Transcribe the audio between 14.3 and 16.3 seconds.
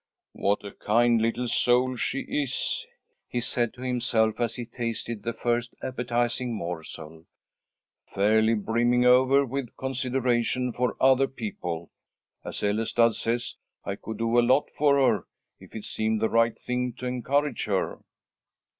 a lot for her, if it seemed the